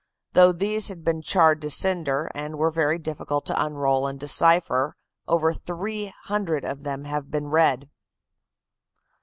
Though 0.33 0.51
these 0.51 0.87
had 0.87 1.03
been 1.03 1.21
charred 1.21 1.61
to 1.61 1.69
cinder, 1.69 2.31
and 2.33 2.57
were 2.57 2.71
very 2.71 2.97
difficult 2.97 3.45
to 3.45 3.63
unroll 3.63 4.07
and 4.07 4.19
decipher, 4.19 4.95
over 5.27 5.53
300 5.53 6.65
of 6.65 6.81
them 6.81 7.03
have 7.03 7.29
been 7.29 7.49
read. 7.49 7.87